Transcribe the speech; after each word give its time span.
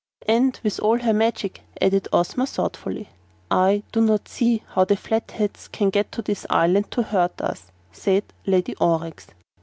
"And 0.27 0.59
with 0.63 0.79
all 0.79 0.97
her 0.97 1.13
magic," 1.13 1.61
added 1.79 2.07
Ozma, 2.11 2.47
thoughtfully. 2.47 3.09
"I 3.51 3.83
do 3.91 4.01
not 4.01 4.27
see 4.27 4.63
how 4.69 4.83
the 4.83 4.97
Flatheads 4.97 5.67
can 5.67 5.91
get 5.91 6.11
to 6.13 6.23
this 6.23 6.43
island 6.49 6.89
to 6.89 7.03
hurt 7.03 7.39
us," 7.39 7.71
said 7.91 8.23
Lady 8.47 8.73
Aurex. 8.81 9.27